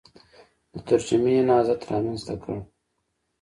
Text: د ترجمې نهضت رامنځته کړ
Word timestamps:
د 0.71 0.73
ترجمې 0.87 1.35
نهضت 1.47 1.81
رامنځته 1.91 2.35
کړ 2.43 2.57